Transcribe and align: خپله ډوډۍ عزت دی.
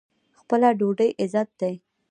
خپله 0.39 0.69
ډوډۍ 0.79 1.09
عزت 1.21 1.49
دی. 1.59 1.75